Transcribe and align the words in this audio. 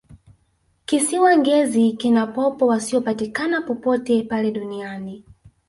kisiwa 0.85 1.37
ngezi 1.37 1.91
kina 1.93 2.25
popo 2.35 2.67
wasiyopatikana 2.67 3.61
popote 3.61 4.23
pale 4.23 4.51
duniani 4.51 5.23